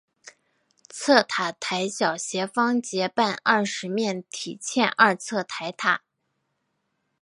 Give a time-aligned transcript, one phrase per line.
[0.89, 6.01] 侧台塔小斜方截半二十面体欠二侧台塔。